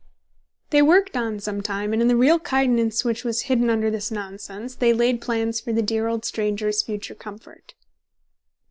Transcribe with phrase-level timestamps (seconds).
[0.71, 4.09] They worked on some time, and in the real kindness which was hidden under this
[4.09, 7.75] nonsense they laid plans for the dear old stranger's future comfort.